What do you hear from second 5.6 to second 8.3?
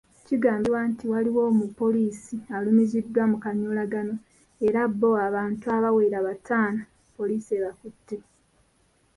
abawera bataano poliisi ebakutte.